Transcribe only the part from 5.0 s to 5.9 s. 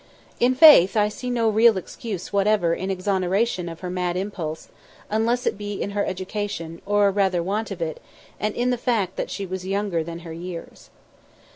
unless it be